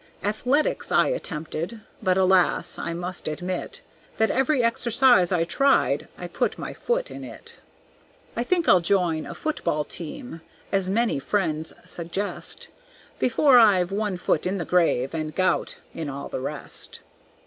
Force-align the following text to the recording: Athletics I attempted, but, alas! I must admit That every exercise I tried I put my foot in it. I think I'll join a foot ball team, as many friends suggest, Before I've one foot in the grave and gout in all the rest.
Athletics 0.23 0.91
I 0.91 1.09
attempted, 1.09 1.79
but, 2.01 2.17
alas! 2.17 2.79
I 2.79 2.91
must 2.91 3.27
admit 3.27 3.81
That 4.17 4.31
every 4.31 4.63
exercise 4.63 5.31
I 5.31 5.43
tried 5.43 6.07
I 6.17 6.25
put 6.27 6.57
my 6.57 6.73
foot 6.73 7.11
in 7.11 7.23
it. 7.23 7.59
I 8.35 8.43
think 8.43 8.67
I'll 8.67 8.79
join 8.79 9.27
a 9.27 9.35
foot 9.35 9.63
ball 9.63 9.83
team, 9.85 10.41
as 10.71 10.89
many 10.89 11.19
friends 11.19 11.71
suggest, 11.85 12.69
Before 13.19 13.59
I've 13.59 13.91
one 13.91 14.17
foot 14.17 14.47
in 14.47 14.57
the 14.57 14.65
grave 14.65 15.13
and 15.13 15.35
gout 15.35 15.77
in 15.93 16.09
all 16.09 16.29
the 16.29 16.39
rest. 16.41 17.01